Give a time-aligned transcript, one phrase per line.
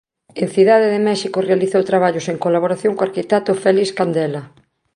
[0.41, 4.43] En Cidade de México realizou traballos en colaboración co arquitecto Félix Candela.